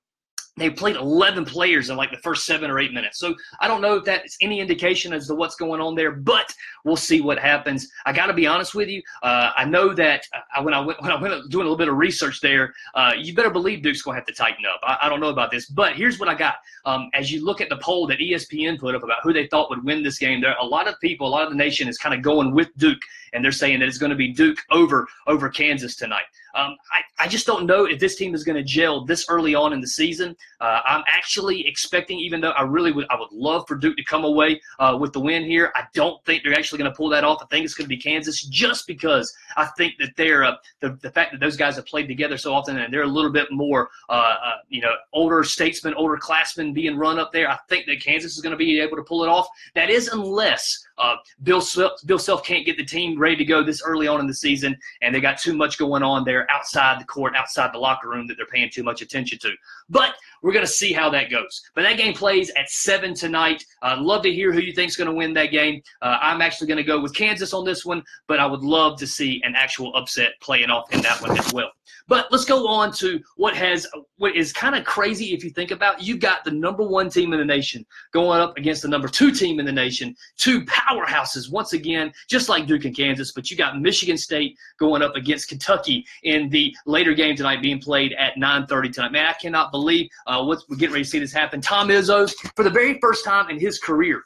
they 0.59 0.69
played 0.69 0.95
11 0.95 1.45
players 1.45 1.89
in 1.89 1.95
like 1.95 2.11
the 2.11 2.17
first 2.17 2.45
seven 2.45 2.69
or 2.69 2.79
eight 2.79 2.93
minutes. 2.93 3.17
So 3.19 3.35
I 3.59 3.67
don't 3.67 3.81
know 3.81 3.95
if 3.95 4.05
that's 4.05 4.37
any 4.41 4.59
indication 4.59 5.13
as 5.13 5.27
to 5.27 5.35
what's 5.35 5.55
going 5.55 5.81
on 5.81 5.95
there, 5.95 6.11
but 6.11 6.53
we'll 6.83 6.95
see 6.95 7.21
what 7.21 7.39
happens. 7.39 7.89
I 8.05 8.13
got 8.13 8.27
to 8.27 8.33
be 8.33 8.45
honest 8.45 8.75
with 8.75 8.89
you. 8.89 9.01
Uh, 9.23 9.51
I 9.55 9.65
know 9.65 9.93
that 9.93 10.25
I, 10.55 10.59
uh, 10.59 10.63
when 10.63 10.73
I 10.73 10.79
went 10.79 11.01
when 11.01 11.11
I 11.11 11.21
went 11.21 11.49
doing 11.49 11.65
a 11.65 11.69
little 11.69 11.77
bit 11.77 11.87
of 11.87 11.95
research 11.95 12.41
there, 12.41 12.73
uh, 12.93 13.13
you 13.17 13.33
better 13.33 13.49
believe 13.49 13.81
Duke's 13.81 14.01
going 14.01 14.15
to 14.15 14.19
have 14.19 14.27
to 14.27 14.33
tighten 14.33 14.65
up. 14.65 14.79
I, 14.83 14.97
I, 15.03 15.09
don't 15.09 15.19
know 15.19 15.29
about 15.29 15.51
this, 15.51 15.67
but 15.67 15.93
here's 15.93 16.19
what 16.19 16.29
I 16.29 16.35
got. 16.35 16.55
Um, 16.85 17.09
as 17.13 17.31
you 17.31 17.43
look 17.45 17.61
at 17.61 17.69
the 17.69 17.77
poll 17.77 18.07
that 18.07 18.19
ESPN 18.19 18.79
put 18.79 18.95
up 18.95 19.03
about 19.03 19.19
who 19.23 19.33
they 19.33 19.47
thought 19.47 19.69
would 19.69 19.83
win 19.83 20.03
this 20.03 20.17
game, 20.17 20.41
there 20.41 20.55
a 20.59 20.65
lot 20.65 20.87
of 20.87 20.99
people, 20.99 21.27
a 21.27 21.29
lot 21.29 21.43
of 21.43 21.49
the 21.49 21.55
nation 21.55 21.87
is 21.87 21.97
kind 21.97 22.13
of 22.13 22.21
going 22.21 22.53
with 22.53 22.69
Duke, 22.77 23.01
and 23.33 23.43
they're 23.43 23.51
saying 23.51 23.79
that 23.79 23.87
it's 23.87 23.97
going 23.97 24.11
to 24.11 24.15
be 24.15 24.31
Duke 24.31 24.59
over 24.71 25.07
over 25.27 25.49
Kansas 25.49 25.95
tonight. 25.95 26.25
Um, 26.55 26.75
I, 26.91 27.25
I 27.25 27.27
just 27.27 27.45
don't 27.45 27.65
know 27.65 27.85
if 27.85 27.99
this 27.99 28.15
team 28.15 28.33
is 28.33 28.43
going 28.43 28.55
to 28.55 28.63
gel 28.63 29.05
this 29.05 29.25
early 29.29 29.55
on 29.55 29.73
in 29.73 29.81
the 29.81 29.87
season. 29.87 30.35
Uh, 30.61 30.81
I'm 30.85 31.03
actually 31.07 31.67
expecting, 31.67 32.19
even 32.19 32.41
though 32.41 32.51
I 32.51 32.63
really 32.63 32.91
would, 32.91 33.05
I 33.09 33.19
would 33.19 33.31
love 33.31 33.65
for 33.67 33.75
Duke 33.75 33.97
to 33.97 34.03
come 34.03 34.25
away 34.25 34.61
uh, 34.79 34.97
with 34.99 35.13
the 35.13 35.19
win 35.19 35.43
here. 35.43 35.71
I 35.75 35.83
don't 35.93 36.23
think 36.25 36.43
they're 36.43 36.53
actually 36.53 36.79
going 36.79 36.91
to 36.91 36.95
pull 36.95 37.09
that 37.09 37.23
off. 37.23 37.39
I 37.41 37.45
think 37.47 37.65
it's 37.65 37.73
going 37.73 37.85
to 37.85 37.89
be 37.89 37.97
Kansas, 37.97 38.43
just 38.43 38.87
because 38.87 39.33
I 39.57 39.65
think 39.77 39.93
that 39.99 40.11
they're 40.17 40.43
uh, 40.43 40.55
the 40.79 40.97
the 41.01 41.11
fact 41.11 41.31
that 41.31 41.39
those 41.39 41.55
guys 41.55 41.75
have 41.75 41.85
played 41.85 42.07
together 42.07 42.37
so 42.37 42.53
often 42.53 42.77
and 42.77 42.93
they're 42.93 43.03
a 43.03 43.07
little 43.07 43.31
bit 43.31 43.47
more, 43.51 43.89
uh, 44.09 44.35
uh, 44.43 44.51
you 44.69 44.81
know, 44.81 44.93
older 45.13 45.43
statesmen, 45.43 45.93
older 45.95 46.17
classmen 46.17 46.73
being 46.73 46.97
run 46.97 47.19
up 47.19 47.31
there. 47.31 47.49
I 47.49 47.57
think 47.69 47.85
that 47.87 48.01
Kansas 48.01 48.35
is 48.35 48.41
going 48.41 48.51
to 48.51 48.57
be 48.57 48.79
able 48.79 48.97
to 48.97 49.03
pull 49.03 49.23
it 49.23 49.27
off. 49.27 49.47
That 49.75 49.89
is 49.89 50.07
unless 50.09 50.85
uh, 50.97 51.15
Bill 51.43 51.61
Self, 51.61 51.93
Bill 52.05 52.19
Self 52.19 52.43
can't 52.43 52.65
get 52.65 52.77
the 52.77 52.85
team 52.85 53.17
ready 53.17 53.35
to 53.37 53.45
go 53.45 53.63
this 53.63 53.81
early 53.83 54.07
on 54.07 54.19
in 54.19 54.27
the 54.27 54.33
season, 54.33 54.77
and 55.01 55.13
they 55.13 55.21
got 55.21 55.37
too 55.37 55.55
much 55.55 55.77
going 55.77 56.03
on 56.03 56.23
there 56.23 56.38
outside 56.49 56.99
the 56.99 57.05
court, 57.05 57.35
outside 57.35 57.73
the 57.73 57.79
locker 57.79 58.09
room 58.09 58.27
that 58.27 58.35
they're 58.37 58.45
paying 58.45 58.69
too 58.69 58.83
much 58.83 59.01
attention 59.01 59.39
to. 59.39 59.51
But 59.89 60.15
we're 60.41 60.53
going 60.53 60.65
to 60.65 60.71
see 60.71 60.93
how 60.93 61.09
that 61.09 61.29
goes. 61.29 61.61
But 61.75 61.83
that 61.83 61.97
game 61.97 62.13
plays 62.13 62.49
at 62.51 62.69
seven 62.69 63.13
tonight. 63.13 63.63
I'd 63.81 63.99
love 63.99 64.23
to 64.23 64.31
hear 64.31 64.51
who 64.51 64.59
you 64.59 64.73
think 64.73 64.89
is 64.89 64.95
going 64.95 65.09
to 65.09 65.15
win 65.15 65.33
that 65.33 65.51
game. 65.51 65.81
Uh, 66.01 66.17
I'm 66.21 66.41
actually 66.41 66.67
going 66.67 66.77
to 66.77 66.83
go 66.83 67.01
with 67.01 67.13
Kansas 67.13 67.53
on 67.53 67.65
this 67.65 67.85
one, 67.85 68.03
but 68.27 68.39
I 68.39 68.45
would 68.45 68.63
love 68.63 68.97
to 68.99 69.07
see 69.07 69.41
an 69.43 69.55
actual 69.55 69.95
upset 69.95 70.31
playing 70.41 70.69
off 70.69 70.91
in 70.93 71.01
that 71.01 71.21
one 71.21 71.37
as 71.37 71.51
well. 71.53 71.71
But 72.07 72.31
let's 72.31 72.45
go 72.45 72.67
on 72.67 72.91
to 72.93 73.21
what 73.35 73.55
has 73.55 73.87
what 74.17 74.35
is 74.35 74.51
kind 74.51 74.75
of 74.75 74.83
crazy 74.83 75.33
if 75.33 75.43
you 75.43 75.51
think 75.51 75.71
about. 75.71 75.99
It. 75.99 76.07
You 76.07 76.17
got 76.17 76.43
the 76.43 76.51
number 76.51 76.83
one 76.83 77.09
team 77.09 77.33
in 77.33 77.39
the 77.39 77.45
nation 77.45 77.85
going 78.11 78.41
up 78.41 78.57
against 78.57 78.81
the 78.81 78.87
number 78.87 79.07
two 79.07 79.31
team 79.31 79.59
in 79.59 79.65
the 79.65 79.71
nation, 79.71 80.15
two 80.37 80.65
powerhouses 80.65 81.51
once 81.51 81.73
again, 81.73 82.11
just 82.27 82.49
like 82.49 82.65
Duke 82.65 82.85
and 82.85 82.95
Kansas. 82.95 83.31
But 83.31 83.51
you 83.51 83.57
got 83.57 83.79
Michigan 83.79 84.17
State 84.17 84.57
going 84.79 85.01
up 85.01 85.15
against 85.15 85.49
Kentucky 85.49 86.05
in 86.29 86.49
the 86.49 86.75
later 86.85 87.13
game 87.13 87.35
tonight, 87.35 87.61
being 87.61 87.79
played 87.79 88.13
at 88.13 88.35
9:30 88.35 88.93
tonight. 88.93 89.11
Man, 89.11 89.25
I 89.25 89.33
cannot 89.33 89.71
believe 89.71 90.09
uh, 90.27 90.43
what 90.43 90.63
we're 90.69 90.77
getting 90.77 90.93
ready 90.93 91.03
to 91.03 91.09
see 91.09 91.19
this 91.19 91.33
happen. 91.33 91.61
Tom 91.61 91.89
Izzo, 91.89 92.33
for 92.55 92.63
the 92.63 92.69
very 92.69 92.99
first 92.99 93.25
time 93.25 93.49
in 93.49 93.59
his 93.59 93.79
career, 93.79 94.23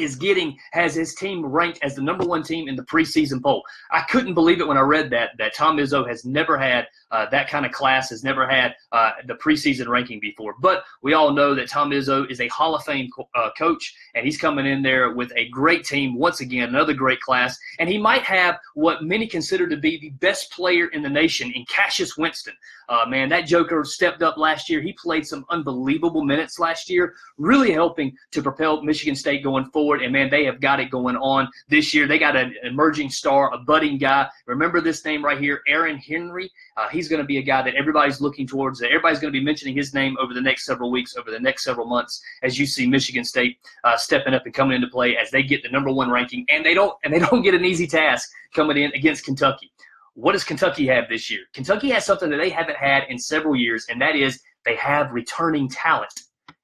is 0.00 0.16
getting 0.16 0.56
has 0.72 0.94
his 0.94 1.14
team 1.14 1.44
ranked 1.44 1.78
as 1.82 1.94
the 1.94 2.02
number 2.02 2.24
one 2.24 2.42
team 2.42 2.68
in 2.68 2.76
the 2.76 2.84
preseason 2.84 3.42
poll. 3.42 3.62
I 3.90 4.02
couldn't 4.02 4.34
believe 4.34 4.60
it 4.60 4.68
when 4.68 4.76
I 4.76 4.82
read 4.82 5.10
that 5.10 5.30
that 5.38 5.54
Tom 5.54 5.76
Izzo 5.78 6.06
has 6.08 6.24
never 6.24 6.58
had 6.58 6.86
uh, 7.10 7.26
that 7.30 7.48
kind 7.48 7.64
of 7.64 7.72
class, 7.72 8.10
has 8.10 8.22
never 8.22 8.46
had 8.46 8.74
uh, 8.92 9.12
the 9.26 9.34
preseason 9.34 9.88
ranking 9.88 10.20
before. 10.20 10.54
But 10.60 10.84
we 11.02 11.14
all 11.14 11.32
know 11.32 11.54
that 11.54 11.68
Tom 11.68 11.90
Izzo 11.90 12.30
is 12.30 12.40
a 12.40 12.48
Hall 12.48 12.74
of 12.74 12.84
Fame 12.84 13.08
co- 13.14 13.28
uh, 13.34 13.50
coach, 13.56 13.94
and 14.14 14.24
he's 14.24 14.38
coming 14.38 14.66
in 14.66 14.82
there 14.82 15.14
with 15.14 15.32
a 15.36 15.48
great 15.48 15.84
team 15.84 16.18
once 16.18 16.40
again, 16.40 16.68
another 16.68 16.94
great 16.94 17.20
class, 17.20 17.58
and 17.78 17.88
he 17.88 17.98
might 17.98 18.22
have 18.22 18.58
what 18.74 19.02
many 19.02 19.26
consider 19.26 19.68
to 19.68 19.76
be 19.76 19.98
the 19.98 20.10
best 20.10 20.52
player 20.52 20.88
in 20.88 21.02
the 21.02 21.08
nation 21.08 21.50
in 21.54 21.64
Cassius 21.66 22.16
Winston. 22.16 22.54
Uh, 22.88 23.04
man, 23.06 23.28
that 23.28 23.46
Joker 23.46 23.84
stepped 23.84 24.22
up 24.22 24.38
last 24.38 24.70
year. 24.70 24.80
He 24.80 24.94
played 24.94 25.26
some 25.26 25.44
unbelievable 25.50 26.24
minutes 26.24 26.58
last 26.58 26.88
year, 26.88 27.14
really 27.36 27.70
helping 27.70 28.16
to 28.32 28.42
propel 28.42 28.82
Michigan 28.82 29.14
State 29.14 29.42
going 29.42 29.66
forward. 29.66 29.87
And 29.96 30.12
man, 30.12 30.30
they 30.30 30.44
have 30.44 30.60
got 30.60 30.80
it 30.80 30.90
going 30.90 31.16
on 31.16 31.48
this 31.68 31.92
year. 31.92 32.06
They 32.06 32.18
got 32.18 32.36
an 32.36 32.54
emerging 32.62 33.10
star, 33.10 33.52
a 33.52 33.58
budding 33.58 33.98
guy. 33.98 34.28
Remember 34.46 34.80
this 34.80 35.04
name 35.04 35.24
right 35.24 35.38
here, 35.38 35.62
Aaron 35.66 35.98
Henry. 35.98 36.50
Uh, 36.76 36.88
he's 36.88 37.08
going 37.08 37.20
to 37.20 37.26
be 37.26 37.38
a 37.38 37.42
guy 37.42 37.62
that 37.62 37.74
everybody's 37.74 38.20
looking 38.20 38.46
towards. 38.46 38.78
That 38.80 38.88
everybody's 38.88 39.18
going 39.18 39.32
to 39.32 39.38
be 39.38 39.44
mentioning 39.44 39.74
his 39.74 39.94
name 39.94 40.16
over 40.20 40.34
the 40.34 40.40
next 40.40 40.64
several 40.64 40.90
weeks, 40.90 41.16
over 41.16 41.30
the 41.30 41.40
next 41.40 41.64
several 41.64 41.86
months, 41.86 42.22
as 42.42 42.58
you 42.58 42.66
see 42.66 42.86
Michigan 42.86 43.24
State 43.24 43.58
uh, 43.84 43.96
stepping 43.96 44.34
up 44.34 44.44
and 44.44 44.54
coming 44.54 44.76
into 44.76 44.88
play 44.88 45.16
as 45.16 45.30
they 45.30 45.42
get 45.42 45.62
the 45.62 45.68
number 45.70 45.90
one 45.90 46.10
ranking, 46.10 46.44
and 46.48 46.64
they 46.64 46.74
don't 46.74 46.94
and 47.04 47.12
they 47.12 47.18
don't 47.30 47.42
get 47.42 47.54
an 47.54 47.64
easy 47.64 47.86
task 47.86 48.28
coming 48.54 48.76
in 48.76 48.92
against 48.92 49.24
Kentucky 49.24 49.72
what 50.18 50.32
does 50.32 50.42
Kentucky 50.42 50.84
have 50.88 51.08
this 51.08 51.30
year? 51.30 51.42
Kentucky 51.52 51.90
has 51.90 52.04
something 52.04 52.28
that 52.30 52.38
they 52.38 52.50
haven't 52.50 52.76
had 52.76 53.04
in 53.08 53.20
several 53.20 53.54
years, 53.54 53.86
and 53.88 54.02
that 54.02 54.16
is 54.16 54.42
they 54.64 54.74
have 54.74 55.12
returning 55.12 55.68
talent. 55.68 56.12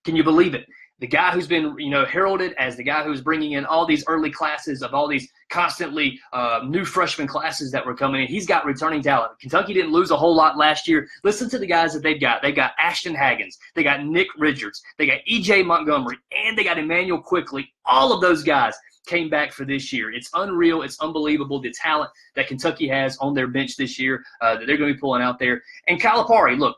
Can 0.05 0.17
you 0.17 0.25
believe 0.25 0.55
it? 0.55 0.67
The 1.01 1.07
guy 1.07 1.33
who's 1.33 1.49
been, 1.49 1.75
you 1.79 1.91
know, 1.91 2.05
heralded 2.05 2.55
as 2.55 2.77
the 2.77 2.85
guy 2.85 3.03
who's 3.03 3.21
bringing 3.21 3.53
in 3.53 3.65
all 3.65 3.85
these 3.85 4.05
early 4.07 4.31
classes 4.31 4.83
of 4.83 4.95
all 4.95 5.09
these 5.09 5.29
constantly 5.51 6.21
uh, 6.33 6.61
new 6.67 6.85
freshman 6.85 7.27
classes 7.27 7.71
that 7.73 7.85
were 7.85 7.95
coming 7.95 8.23
in. 8.23 8.29
He's 8.29 8.47
got 8.47 8.65
returning 8.65 9.03
talent. 9.03 9.33
Kentucky 9.41 9.75
didn't 9.75 9.93
lose 9.93 10.11
a 10.11 10.17
whole 10.17 10.35
lot 10.35 10.57
last 10.57 10.87
year. 10.87 11.09
Listen 11.25 11.51
to 11.51 11.59
the 11.59 11.67
guys 11.67 11.93
that 11.95 12.03
they've 12.03 12.21
got. 12.21 12.43
They've 12.43 12.55
got 12.55 12.73
Ashton 12.79 13.15
Hagans. 13.15 13.57
They 13.75 13.83
got 13.83 14.05
Nick 14.05 14.29
Richards. 14.39 14.83
They 14.97 15.07
got 15.07 15.19
E.J. 15.27 15.65
Montgomery, 15.65 16.19
and 16.33 16.57
they 16.57 16.65
got 16.65 16.79
Immanuel 16.79 17.21
Quickley. 17.21 17.73
All 17.85 18.13
of 18.13 18.21
those 18.21 18.43
guys 18.43 18.75
came 19.07 19.29
back 19.29 19.53
for 19.53 19.65
this 19.65 19.93
year. 19.93 20.13
It's 20.13 20.31
unreal. 20.35 20.83
It's 20.83 20.99
unbelievable 21.01 21.61
the 21.61 21.73
talent 21.73 22.11
that 22.37 22.47
Kentucky 22.47 22.89
has 22.89 23.17
on 23.19 23.35
their 23.35 23.47
bench 23.47 23.77
this 23.77 23.99
year 23.99 24.25
uh, 24.41 24.57
that 24.57 24.67
they're 24.67 24.77
going 24.77 24.91
to 24.91 24.95
be 24.95 25.01
pulling 25.01 25.23
out 25.23 25.39
there. 25.39 25.63
And 25.89 26.01
Calipari, 26.01 26.59
look, 26.59 26.77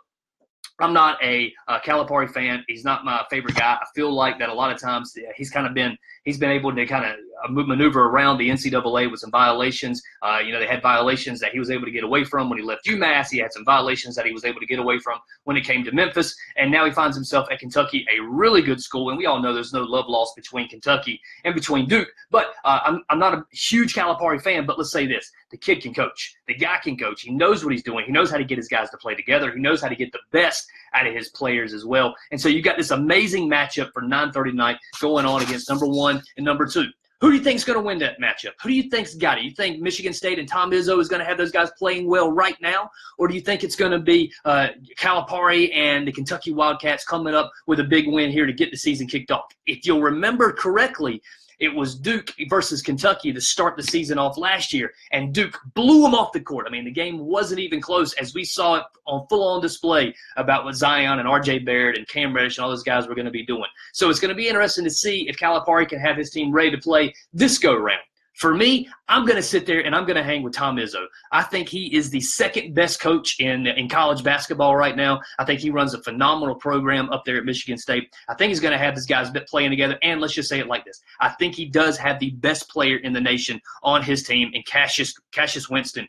I'm 0.79 0.93
not 0.93 1.23
a 1.23 1.53
uh, 1.69 1.81
Calipari 1.81 2.31
fan. 2.31 2.65
He's 2.69 2.85
not 2.85 3.05
my 3.05 3.25
favorite 3.31 3.55
guy. 3.55 3.79
I 3.81 3.87
feel 3.95 4.13
like 4.13 4.39
that 4.39 4.51
a 4.51 4.55
lot 4.55 4.71
of 4.71 4.81
times 4.81 5.17
he's 5.35 5.51
kind 5.51 5.67
of 5.67 5.73
been 5.73 5.97
he's 6.25 6.39
been 6.39 6.51
able 6.51 6.75
to 6.75 6.87
kind 6.87 7.05
of 7.05 7.17
uh, 7.45 7.51
maneuver 7.51 8.07
around 8.07 8.37
the 8.39 8.51
NCAA 8.51 9.11
with 9.11 9.21
some 9.21 9.31
violations. 9.31 10.03
Uh, 10.23 10.39
you 10.45 10.53
know, 10.53 10.59
they 10.59 10.67
had 10.67 10.83
violations 10.83 11.41
that 11.41 11.53
he 11.53 11.59
was 11.59 11.71
able 11.71 11.87
to 11.87 11.91
get 11.91 12.05
away 12.05 12.25
from 12.25 12.51
when 12.51 12.59
he 12.59 12.65
left 12.65 12.85
UMass. 12.85 13.31
He 13.31 13.39
had 13.39 13.53
some 13.53 13.65
violations 13.65 14.15
that 14.17 14.27
he 14.27 14.33
was 14.33 14.45
able 14.45 14.61
to 14.61 14.67
get 14.67 14.79
away 14.79 14.99
from 14.99 15.19
when 15.45 15.57
it 15.57 15.63
came 15.65 15.83
to 15.85 15.93
Memphis. 15.93 16.37
And 16.57 16.71
now 16.71 16.85
he 16.85 16.91
finds 16.91 17.17
himself 17.17 17.49
at 17.51 17.59
Kentucky, 17.59 18.07
a 18.15 18.23
really 18.23 18.61
good 18.61 18.81
school. 18.81 19.09
And 19.09 19.19
we 19.19 19.27
all 19.27 19.41
know 19.41 19.55
there's 19.55 19.73
no 19.73 19.83
love 19.83 20.07
lost 20.09 20.37
between 20.37 20.69
Kentucky 20.69 21.21
and 21.45 21.55
between 21.55 21.89
Duke. 21.89 22.09
But 22.31 22.49
uh, 22.65 22.81
I'm, 22.85 23.03
I'm 23.09 23.19
not 23.19 23.35
a 23.35 23.45
huge 23.53 23.95
Calipari 23.95 24.43
fan, 24.43 24.67
but 24.67 24.77
let's 24.77 24.93
say 24.93 25.07
this 25.07 25.31
the 25.51 25.57
kid 25.57 25.83
can 25.83 25.95
coach. 25.95 26.35
The 26.49 26.55
guy 26.55 26.79
can 26.83 26.97
coach. 26.97 27.23
He 27.23 27.31
knows 27.31 27.65
what 27.65 27.73
he's 27.73 27.83
doing. 27.83 28.05
He 28.05 28.13
knows 28.13 28.31
how 28.31 28.39
to 28.39 28.45
get 28.45 28.59
his 28.59 28.69
guys 28.69 28.91
to 28.91 28.97
play 28.97 29.15
together. 29.15 29.53
He 29.53 29.61
knows 29.61 29.81
how 29.81 29.89
to 29.89 29.97
get 29.97 30.13
the 30.13 30.21
best 30.33 30.67
out 30.95 31.07
of 31.07 31.15
his 31.15 31.29
players 31.31 31.73
as 31.73 31.85
well. 31.85 32.15
And 32.31 32.41
so 32.41 32.49
you've 32.49 32.65
got 32.65 32.77
this 32.77 32.91
amazing 32.91 33.49
matchup 33.49 33.93
for 33.93 34.03
9:30 34.03 34.55
night 34.55 34.79
going 35.01 35.27
on 35.27 35.43
against 35.43 35.69
number 35.69 35.87
one 35.87 36.23
and 36.37 36.45
number 36.45 36.67
two. 36.67 36.87
Who 37.23 37.31
do 37.31 37.39
you 37.39 37.43
think's 37.43 37.65
going 37.65 37.79
to 37.79 37.83
win 37.83 37.99
that 38.01 38.21
matchup? 38.21 38.53
Who 38.63 38.69
do 38.69 38.75
you 38.75 38.91
think's 38.91 39.15
got 39.15 39.39
it? 39.39 39.45
You 39.45 39.51
think 39.53 39.81
Michigan 39.81 40.13
State 40.13 40.39
and 40.39 40.47
Tom 40.47 40.71
Izzo 40.71 41.01
is 41.01 41.09
going 41.09 41.21
to 41.21 41.25
have 41.25 41.39
those 41.39 41.51
guys 41.51 41.71
playing 41.79 42.07
well 42.11 42.31
right 42.31 42.57
now, 42.61 42.91
or 43.17 43.27
do 43.27 43.35
you 43.35 43.41
think 43.41 43.65
it's 43.65 43.75
going 43.75 43.93
to 43.93 43.99
be 43.99 44.31
uh, 44.45 44.69
Calipari 44.99 45.75
and 45.75 46.07
the 46.07 46.13
Kentucky 46.13 46.53
Wildcats 46.53 47.05
coming 47.05 47.35
up 47.35 47.51
with 47.67 47.81
a 47.81 47.85
big 47.85 48.07
win 48.07 48.31
here 48.31 48.45
to 48.45 48.53
get 48.53 48.71
the 48.71 48.77
season 48.77 49.07
kicked 49.07 49.31
off? 49.31 49.47
If 49.67 49.87
you'll 49.87 50.03
remember 50.03 50.53
correctly, 50.53 51.23
it 51.59 51.75
was 51.75 51.95
Duke 51.95 52.35
versus 52.49 52.83
Kentucky 52.83 53.33
to 53.33 53.41
start 53.41 53.77
the 53.77 53.83
season 53.83 54.19
off 54.19 54.37
last 54.37 54.73
year, 54.73 54.93
and 55.13 55.33
Duke 55.33 55.59
blew 55.75 56.03
them 56.03 56.15
off 56.15 56.33
the 56.33 56.41
court. 56.41 56.67
I 56.69 56.71
mean, 56.71 56.85
the 56.85 56.91
game 56.91 57.19
wasn't 57.19 57.61
even 57.61 57.81
close 57.81 58.13
as 58.15 58.35
we 58.35 58.45
saw 58.45 58.77
it 58.77 58.85
on 59.07 59.27
full 59.29 59.47
on 59.47 59.63
display 59.63 60.15
about 60.37 60.65
what 60.65 60.75
Zion 60.75 61.19
and 61.19 61.29
RJ 61.29 61.65
Barrett 61.65 61.97
and 61.97 62.07
Cam 62.09 62.35
Reddish 62.35 62.59
and 62.59 62.65
all 62.65 62.71
those 62.71 62.83
guys 62.83 63.09
were 63.09 63.15
going 63.15 63.27
to 63.27 63.31
be 63.31 63.47
doing. 63.47 63.69
So 63.93 64.11
it's 64.11 64.21
going 64.21 64.31
to 64.31 64.35
be 64.35 64.49
interesting 64.49 64.85
to 64.85 64.91
see 64.91 65.29
if 65.29 65.37
Calipari 65.37 65.89
can 65.89 65.99
have 66.01 66.17
his 66.17 66.31
team 66.31 66.53
ready 66.53 66.71
to 66.71 66.79
play 66.79 67.15
this 67.33 67.59
go 67.59 67.75
round. 67.75 68.01
For 68.37 68.55
me, 68.55 68.87
I'm 69.09 69.25
going 69.25 69.37
to 69.37 69.43
sit 69.43 69.65
there 69.65 69.81
and 69.87 69.95
I'm 69.97 70.05
going 70.05 70.17
to 70.17 70.23
hang 70.23 70.43
with 70.43 70.53
Tom 70.53 70.77
Izzo. 70.77 71.07
I 71.33 71.43
think 71.43 71.71
he 71.71 71.95
is 71.97 72.11
the 72.11 72.21
second 72.21 72.75
best 72.75 73.01
coach 73.01 73.41
in 73.41 73.67
in 73.67 73.89
college 73.89 74.23
basketball 74.23 74.77
right 74.77 74.95
now. 74.95 75.23
I 75.39 75.45
think 75.47 75.61
he 75.61 75.71
runs 75.71 75.95
a 75.95 76.03
phenomenal 76.03 76.55
program 76.55 77.09
up 77.09 77.25
there 77.25 77.39
at 77.39 77.47
Michigan 77.47 77.79
State. 77.79 78.15
I 78.29 78.35
think 78.35 78.51
he's 78.51 78.61
going 78.61 78.73
to 78.73 78.79
have 78.79 78.95
his 78.95 79.07
guys 79.07 79.31
playing 79.49 79.71
together. 79.71 79.99
And 80.03 80.21
let's 80.21 80.35
just 80.35 80.51
say 80.51 80.59
it 80.59 80.67
like 80.67 80.85
this: 80.85 81.01
I 81.19 81.31
think 81.31 81.55
he 81.55 81.65
does 81.65 81.97
have 81.97 82.19
the 82.19 82.31
best 82.33 82.69
player 82.69 82.99
in 82.99 83.15
the 83.15 83.21
nation 83.21 83.59
on 83.83 84.03
his 84.03 84.23
team 84.23 84.51
in 84.53 84.63
Cassius 84.65 85.15
Cassius 85.33 85.71
Winston. 85.71 86.07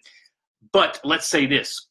But 0.74 1.00
let's 1.06 1.28
say 1.28 1.46
this: 1.46 1.88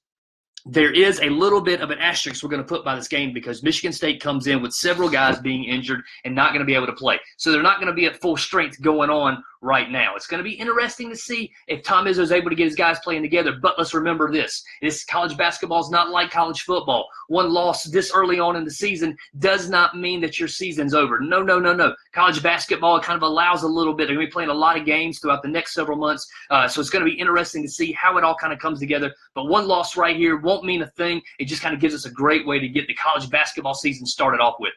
there 0.68 0.92
is 0.92 1.20
a 1.20 1.28
little 1.28 1.60
bit 1.60 1.80
of 1.80 1.90
an 1.90 1.98
asterisk 1.98 2.42
we're 2.42 2.50
going 2.50 2.62
to 2.62 2.68
put 2.68 2.84
by 2.84 2.96
this 2.96 3.06
game 3.06 3.32
because 3.32 3.62
Michigan 3.62 3.92
State 3.92 4.20
comes 4.20 4.48
in 4.48 4.60
with 4.60 4.72
several 4.72 5.08
guys 5.08 5.38
being 5.38 5.64
injured 5.64 6.02
and 6.24 6.34
not 6.34 6.50
going 6.50 6.60
to 6.60 6.66
be 6.66 6.74
able 6.74 6.86
to 6.86 6.92
play. 6.92 7.18
So 7.36 7.52
they're 7.52 7.62
not 7.62 7.78
going 7.78 7.86
to 7.86 7.94
be 7.94 8.06
at 8.06 8.20
full 8.20 8.36
strength 8.36 8.80
going 8.82 9.08
on 9.08 9.42
right 9.62 9.90
now. 9.90 10.14
It's 10.14 10.26
going 10.26 10.38
to 10.38 10.48
be 10.48 10.54
interesting 10.54 11.10
to 11.10 11.16
see 11.16 11.52
if 11.66 11.82
Tom 11.82 12.06
Izzo 12.06 12.20
is 12.20 12.32
able 12.32 12.50
to 12.50 12.56
get 12.56 12.64
his 12.64 12.74
guys 12.74 12.98
playing 13.00 13.22
together. 13.22 13.52
But 13.60 13.74
let's 13.78 13.94
remember 13.94 14.30
this: 14.30 14.62
this 14.80 15.04
college 15.04 15.36
basketball 15.36 15.80
is 15.80 15.90
not 15.90 16.10
like 16.10 16.30
college 16.30 16.62
football. 16.62 17.08
One 17.28 17.50
loss 17.50 17.84
this 17.84 18.12
early 18.14 18.38
on 18.38 18.56
in 18.56 18.64
the 18.64 18.70
season 18.70 19.16
does 19.38 19.68
not 19.68 19.96
mean 19.96 20.20
that 20.20 20.38
your 20.38 20.48
season's 20.48 20.94
over. 20.94 21.20
No, 21.20 21.42
no, 21.42 21.58
no, 21.58 21.74
no. 21.74 21.94
College 22.12 22.42
basketball 22.42 23.00
kind 23.00 23.16
of 23.16 23.22
allows 23.22 23.62
a 23.62 23.68
little 23.68 23.94
bit. 23.94 24.06
They're 24.06 24.16
going 24.16 24.26
to 24.26 24.30
be 24.30 24.32
playing 24.32 24.50
a 24.50 24.54
lot 24.54 24.78
of 24.78 24.86
games 24.86 25.18
throughout 25.18 25.42
the 25.42 25.48
next 25.48 25.74
several 25.74 25.98
months, 25.98 26.26
uh, 26.50 26.68
so 26.68 26.80
it's 26.80 26.90
going 26.90 27.04
to 27.04 27.10
be 27.10 27.18
interesting 27.18 27.62
to 27.62 27.68
see 27.68 27.92
how 27.92 28.16
it 28.18 28.24
all 28.24 28.36
kind 28.36 28.52
of 28.52 28.58
comes 28.58 28.78
together. 28.78 29.12
But 29.34 29.46
one 29.46 29.66
loss 29.66 29.96
right 29.96 30.16
here 30.16 30.36
won't 30.36 30.55
mean 30.64 30.82
a 30.82 30.86
thing. 30.86 31.22
It 31.38 31.46
just 31.46 31.62
kind 31.62 31.74
of 31.74 31.80
gives 31.80 31.94
us 31.94 32.06
a 32.06 32.10
great 32.10 32.46
way 32.46 32.58
to 32.58 32.68
get 32.68 32.86
the 32.86 32.94
college 32.94 33.28
basketball 33.30 33.74
season 33.74 34.06
started 34.06 34.40
off 34.40 34.56
with. 34.58 34.72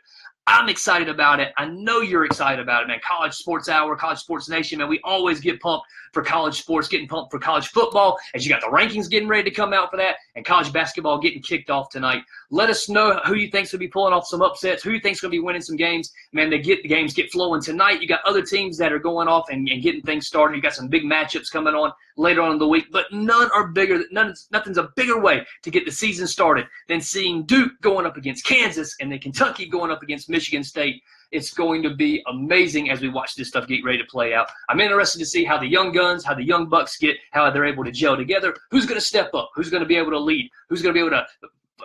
I'm 0.50 0.68
excited 0.68 1.10
about 1.10 1.40
it. 1.40 1.54
I 1.58 1.66
know 1.66 2.02
you're 2.02 2.26
excited 2.26 2.60
about 2.60 2.82
it, 2.82 2.88
man. 2.88 3.00
College 3.08 3.34
Sports 3.34 3.70
Hour, 3.70 3.96
College 3.96 4.18
Sports 4.18 4.50
Nation, 4.50 4.80
man. 4.80 4.90
We 4.90 5.00
always 5.04 5.40
get 5.40 5.60
pumped 5.62 5.86
for 6.12 6.24
college 6.24 6.60
sports, 6.60 6.88
getting 6.88 7.08
pumped 7.08 7.32
for 7.32 7.38
college 7.38 7.68
football, 7.68 8.18
as 8.34 8.44
you 8.44 8.52
got 8.52 8.62
the 8.62 8.68
rankings 8.68 9.08
getting 9.12 9.30
ready 9.30 9.48
to 9.48 9.56
come 9.56 9.74
out 9.74 9.92
for 9.92 9.98
that, 9.98 10.16
and 10.36 10.44
college 10.44 10.74
basketball 10.74 11.20
getting 11.20 11.44
kicked 11.44 11.70
off 11.70 11.90
tonight. 11.92 12.24
Let 12.50 12.72
us 12.72 12.90
know 12.90 13.20
who 13.26 13.36
you 13.36 13.52
think's 13.52 13.72
gonna 13.72 13.80
be 13.80 13.88
pulling 13.88 14.12
off 14.12 14.26
some 14.26 14.42
upsets, 14.42 14.82
who 14.82 14.90
you 14.90 15.00
think's 15.00 15.22
gonna 15.22 15.30
be 15.30 15.40
winning 15.40 15.62
some 15.62 15.76
games. 15.76 16.12
Man, 16.34 16.50
they 16.50 16.58
get 16.58 16.82
the 16.82 16.90
games 16.90 17.14
get 17.14 17.32
flowing 17.32 17.62
tonight. 17.62 18.02
You 18.02 18.08
got 18.08 18.26
other 18.26 18.42
teams 18.42 18.76
that 18.80 18.92
are 18.92 18.98
going 18.98 19.28
off 19.28 19.50
and, 19.52 19.70
and 19.70 19.84
getting 19.84 20.02
things 20.02 20.26
started. 20.26 20.56
You 20.56 20.64
got 20.64 20.74
some 20.74 20.88
big 20.88 21.04
matchups 21.04 21.52
coming 21.52 21.76
on 21.76 21.92
later 22.20 22.42
on 22.42 22.52
in 22.52 22.60
the 22.60 22.68
week, 22.68 22.86
but 22.92 23.06
none 23.12 23.50
are 23.52 23.68
bigger. 23.68 24.04
None, 24.12 24.34
nothing's 24.52 24.78
a 24.78 24.90
bigger 24.96 25.20
way 25.20 25.46
to 25.64 25.72
get 25.72 25.86
the 25.86 25.92
season 25.92 26.28
started 26.28 26.68
than 26.88 27.02
seeing 27.02 27.46
Duke 27.46 27.72
going 27.82 28.06
up 28.06 28.18
against 28.18 28.46
Kansas 28.46 28.96
and 29.00 29.12
then 29.12 29.20
Kentucky 29.20 29.68
going 29.68 29.90
up 29.90 30.04
against 30.04 30.30
Michigan 30.30 30.64
State. 30.64 31.02
It's 31.32 31.54
going 31.54 31.82
to 31.84 31.96
be 31.96 32.24
amazing 32.28 32.90
as 32.90 33.02
we 33.02 33.10
watch 33.10 33.36
this 33.36 33.48
stuff 33.48 33.68
get 33.68 33.84
ready 33.84 34.00
to 34.00 34.06
play 34.06 34.34
out. 34.34 34.50
I'm 34.68 34.80
interested 34.80 35.20
to 35.20 35.26
see 35.26 35.46
how 35.46 35.58
the 35.58 35.68
young 35.68 35.92
guns, 35.92 36.26
how 36.26 36.34
the 36.34 36.44
young 36.44 36.68
bucks 36.68 36.98
get, 36.98 37.18
how 37.32 37.50
they're 37.50 37.66
able 37.66 37.86
to 37.86 37.92
gel 37.92 38.18
together. 38.18 38.56
Who's 38.72 38.86
going 38.86 39.00
to 39.00 39.06
step 39.06 39.34
up? 39.34 39.52
Who's 39.56 39.70
going 39.70 39.84
to 39.84 39.88
be 39.88 39.96
able 39.96 40.12
to 40.12 40.20
lead? 40.20 40.50
Who's 40.68 40.82
going 40.82 40.94
to 40.94 41.00
be 41.00 41.06
able 41.06 41.18
to 41.18 41.26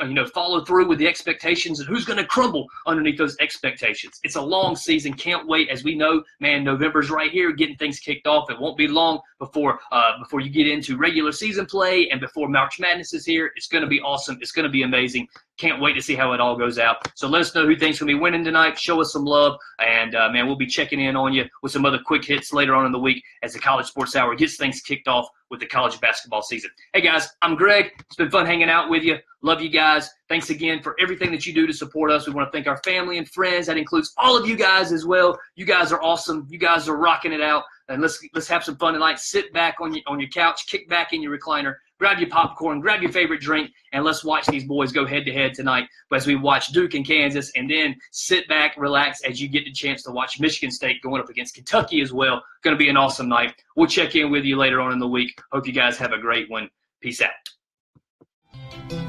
you 0.01 0.15
know, 0.15 0.27
follow 0.27 0.65
through 0.65 0.89
with 0.89 0.99
the 0.99 1.07
expectations 1.07 1.81
and 1.81 1.89
who's 1.89 2.05
going 2.05 2.19
to 2.19 2.25
crumble 2.25 2.67
underneath 2.87 3.19
those 3.19 3.37
expectations. 3.41 4.21
It's 4.23 4.37
a 4.37 4.43
long 4.43 4.77
season. 4.77 5.15
Can't 5.15 5.47
wait. 5.47 5.69
As 5.69 5.85
we 5.85 5.95
know, 5.95 6.23
man, 6.41 6.65
November's 6.65 7.11
right 7.11 7.31
here, 7.31 7.53
getting 7.53 7.77
things 7.77 7.99
kicked 7.99 8.27
off. 8.27 8.51
It 8.51 8.59
won't 8.59 8.77
be 8.77 8.89
long 8.89 9.21
before 9.39 9.79
uh, 9.93 10.19
before 10.19 10.41
you 10.41 10.51
get 10.51 10.67
into 10.67 10.97
regular 10.97 11.33
season 11.33 11.67
play 11.67 12.09
and 12.11 12.21
before 12.21 12.49
March 12.49 12.81
Madness 12.81 13.15
is 13.15 13.25
here. 13.25 13.53
It's 13.57 13.69
going 13.69 13.83
to 13.83 13.89
be 13.89 14.01
awesome. 14.01 14.39
It's 14.41 14.53
going 14.53 14.65
to 14.65 14.71
be 14.71 14.83
amazing. 14.83 15.29
Can't 15.57 15.81
wait 15.81 15.93
to 15.95 16.03
see 16.03 16.15
how 16.15 16.33
it 16.33 16.41
all 16.41 16.57
goes 16.57 16.79
out. 16.79 16.97
So 17.15 17.29
let 17.29 17.41
us 17.41 17.55
know 17.55 17.65
who 17.65 17.77
thinks 17.77 18.01
going 18.01 18.09
to 18.09 18.17
be 18.17 18.21
winning 18.21 18.45
tonight. 18.45 18.79
Show 18.79 19.01
us 19.01 19.13
some 19.13 19.25
love, 19.25 19.57
and 19.79 20.15
uh, 20.15 20.29
man, 20.31 20.47
we'll 20.47 20.57
be 20.57 20.67
checking 20.67 21.01
in 21.01 21.15
on 21.15 21.33
you 21.33 21.45
with 21.63 21.71
some 21.71 21.87
other 21.87 22.01
quick 22.05 22.25
hits 22.25 22.53
later 22.53 22.75
on 22.75 22.87
in 22.87 22.93
the 22.93 22.99
week 22.99 23.23
as 23.43 23.53
the 23.53 23.61
College 23.61 23.87
Sports 23.87 24.17
Hour 24.17 24.35
gets 24.35 24.57
things 24.57 24.81
kicked 24.81 25.07
off 25.07 25.29
with 25.51 25.61
the 25.61 25.67
college 25.67 26.01
basketball 26.01 26.43
season. 26.43 26.71
Hey 26.93 27.01
guys, 27.01 27.29
I'm 27.41 27.55
Greg. 27.55 27.93
It's 28.01 28.17
been 28.17 28.31
fun 28.31 28.47
hanging 28.47 28.69
out 28.69 28.91
with 28.91 29.05
you. 29.05 29.19
Love 29.43 29.61
you 29.61 29.69
guys. 29.69 30.11
Thanks 30.29 30.51
again 30.51 30.83
for 30.83 30.97
everything 31.01 31.31
that 31.31 31.47
you 31.47 31.53
do 31.53 31.67
to 31.67 31.73
support 31.73 32.11
us. 32.11 32.27
We 32.27 32.33
want 32.33 32.51
to 32.51 32.57
thank 32.57 32.67
our 32.67 32.81
family 32.83 33.19
and 33.19 33.29
friends. 33.29 33.67
That 33.67 33.77
includes 33.77 34.13
all 34.17 34.37
of 34.37 34.49
you 34.49 34.57
guys 34.57 34.91
as 34.91 35.07
well. 35.07 35.39
You 35.55 35.65
guys 35.65 35.93
are 35.93 36.03
awesome. 36.03 36.49
You 36.51 36.59
guys 36.59 36.89
are 36.89 36.97
rocking 36.97 37.33
it 37.33 37.41
out. 37.41 37.63
And 37.89 38.03
let's 38.03 38.19
let's 38.35 38.49
have 38.49 38.65
some 38.65 38.77
fun 38.77 38.95
tonight. 38.95 39.19
Sit 39.19 39.53
back 39.53 39.77
on 39.81 39.95
your 39.95 40.03
on 40.07 40.19
your 40.19 40.31
couch, 40.31 40.67
kick 40.67 40.89
back 40.89 41.13
in 41.13 41.23
your 41.23 41.39
recliner, 41.39 41.77
grab 42.05 42.19
your 42.19 42.29
popcorn, 42.29 42.81
grab 42.81 43.01
your 43.01 43.11
favorite 43.11 43.41
drink, 43.41 43.71
and 43.95 44.05
let's 44.05 44.23
watch 44.23 44.45
these 44.45 44.65
boys 44.65 44.93
go 44.93 45.07
head 45.07 45.25
to 45.25 45.33
head 45.33 45.55
tonight 45.55 45.89
as 46.13 46.27
we 46.27 46.37
watch 46.37 46.69
Duke 46.69 46.93
and 46.93 47.07
Kansas, 47.07 47.51
and 47.57 47.71
then 47.71 47.97
sit 48.13 48.47
back, 48.47 48.77
relax 48.77 49.23
as 49.25 49.41
you 49.41 49.49
get 49.49 49.65
the 49.65 49.73
chance 49.73 50.03
to 50.03 50.11
watch 50.11 50.39
Michigan 50.39 50.71
State 50.71 51.01
going 51.01 51.23
up 51.23 51.31
against 51.31 51.55
Kentucky 51.55 52.03
as 52.03 52.13
well. 52.13 52.45
Going 52.63 52.77
to 52.77 52.79
be 52.79 52.91
an 52.91 52.99
awesome 52.99 53.27
night. 53.27 53.55
We'll 53.75 53.87
check 53.87 54.15
in 54.17 54.31
with 54.31 54.45
you 54.45 54.59
later 54.59 54.83
on 54.83 54.93
in 54.93 54.99
the 54.99 55.09
week. 55.09 55.41
Hope 55.51 55.67
you 55.67 55.73
guys 55.73 55.97
have 55.97 56.13
a 56.13 56.19
great 56.19 56.51
one. 56.51 56.69
Peace 57.01 57.23
out. 57.23 59.04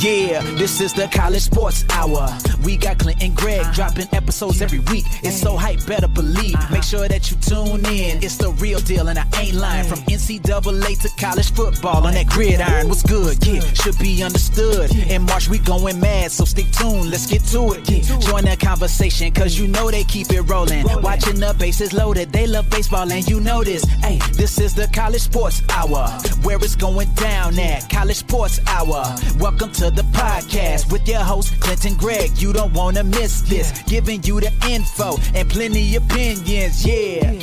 Yeah, 0.00 0.42
this 0.54 0.80
is 0.80 0.92
the 0.92 1.08
College 1.08 1.42
Sports 1.42 1.84
Hour. 1.90 2.28
We 2.62 2.76
got 2.76 3.00
Clint 3.00 3.20
and 3.20 3.34
Greg 3.34 3.66
dropping 3.72 4.06
episodes 4.12 4.62
every 4.62 4.78
week. 4.78 5.04
It's 5.24 5.40
so 5.40 5.56
hype, 5.56 5.84
better 5.86 6.06
believe. 6.06 6.54
Make 6.70 6.84
sure 6.84 7.08
that 7.08 7.28
you 7.32 7.36
tune 7.38 7.84
in. 7.86 8.22
It's 8.22 8.36
the 8.36 8.52
real 8.60 8.78
deal, 8.78 9.08
and 9.08 9.18
I 9.18 9.26
ain't 9.40 9.54
lying. 9.54 9.88
From 9.88 9.98
NCAA 10.00 11.00
to 11.02 11.08
college 11.20 11.52
football 11.52 12.06
on 12.06 12.14
that 12.14 12.28
gridiron. 12.28 12.88
What's 12.88 13.02
good? 13.02 13.44
Yeah, 13.44 13.60
should 13.74 13.98
be 13.98 14.22
understood. 14.22 14.94
In 15.10 15.22
March, 15.22 15.48
we 15.48 15.58
going 15.58 15.98
mad, 15.98 16.30
so 16.30 16.44
stick 16.44 16.70
tuned. 16.70 17.10
Let's 17.10 17.26
get 17.26 17.42
to 17.46 17.72
it. 17.72 17.84
Join 18.20 18.44
that 18.44 18.60
conversation, 18.60 19.32
cause 19.32 19.58
you 19.58 19.66
know 19.66 19.90
they 19.90 20.04
keep 20.04 20.30
it 20.30 20.42
rolling. 20.42 20.84
Watching 21.02 21.40
the 21.40 21.56
bases 21.58 21.92
loaded, 21.92 22.30
they 22.30 22.46
love 22.46 22.70
baseball, 22.70 23.10
and 23.10 23.26
you 23.28 23.40
know 23.40 23.64
this. 23.64 23.82
Hey, 24.04 24.18
this 24.34 24.60
is 24.60 24.74
the 24.74 24.88
College 24.94 25.22
Sports 25.22 25.62
Hour, 25.70 26.06
where 26.42 26.58
it's 26.58 26.76
going 26.76 27.12
down 27.14 27.58
at 27.58 27.90
College 27.90 28.18
Sports 28.18 28.60
Hour. 28.68 29.02
Welcome 29.40 29.72
to 29.72 29.87
the 29.94 30.02
podcast 30.02 30.90
with 30.92 31.06
your 31.08 31.20
host, 31.20 31.60
Clint 31.60 31.84
and 31.84 31.98
Greg. 31.98 32.30
You 32.36 32.52
don't 32.52 32.72
want 32.72 32.96
to 32.96 33.04
miss 33.04 33.42
this. 33.42 33.70
Giving 33.82 34.22
you 34.22 34.40
the 34.40 34.52
info 34.68 35.16
and 35.34 35.48
plenty 35.48 35.96
opinions. 35.96 36.84
Yeah. 36.86 37.38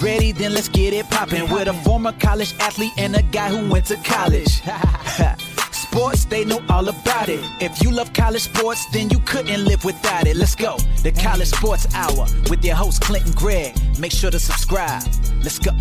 Ready? 0.00 0.32
Then 0.32 0.54
let's 0.54 0.68
get 0.68 0.94
it 0.94 1.08
poppin' 1.10 1.50
with 1.50 1.68
a 1.68 1.74
former 1.84 2.12
college 2.12 2.54
athlete 2.60 2.92
and 2.96 3.14
a 3.16 3.22
guy 3.22 3.48
who 3.48 3.70
went 3.70 3.86
to 3.86 3.96
college. 3.96 4.62
sports, 5.92 6.24
they 6.24 6.44
know 6.44 6.60
all 6.70 6.88
about 6.88 7.28
it. 7.28 7.40
If 7.60 7.82
you 7.82 7.90
love 7.90 8.12
college 8.14 8.42
sports, 8.42 8.86
then 8.86 9.10
you 9.10 9.18
couldn't 9.20 9.64
live 9.64 9.84
without 9.84 10.26
it. 10.26 10.36
Let's 10.36 10.54
go. 10.54 10.78
The 11.02 11.12
College 11.12 11.48
Sports 11.48 11.86
Hour 11.94 12.26
with 12.48 12.64
your 12.64 12.76
host, 12.76 13.02
Clint 13.02 13.26
and 13.26 13.36
Greg. 13.36 13.76
Make 13.98 14.12
sure 14.12 14.30
to 14.30 14.38
subscribe. 14.38 15.02
Let's 15.42 15.58
go. 15.58 15.72